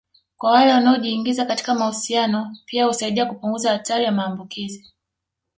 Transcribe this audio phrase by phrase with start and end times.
[0.37, 4.93] kwa wale wanaojiingiza katika mahusiano pia husaidia kupunguza hatari ya maambukizi